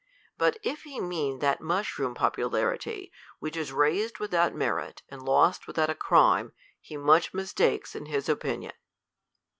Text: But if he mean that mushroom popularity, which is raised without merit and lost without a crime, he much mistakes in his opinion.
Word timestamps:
But 0.39 0.57
if 0.63 0.81
he 0.81 0.99
mean 0.99 1.37
that 1.41 1.61
mushroom 1.61 2.15
popularity, 2.15 3.11
which 3.37 3.55
is 3.55 3.71
raised 3.71 4.17
without 4.17 4.55
merit 4.55 5.03
and 5.09 5.21
lost 5.21 5.67
without 5.67 5.91
a 5.91 5.93
crime, 5.93 6.53
he 6.79 6.97
much 6.97 7.35
mistakes 7.35 7.93
in 7.95 8.07
his 8.07 8.27
opinion. 8.27 8.73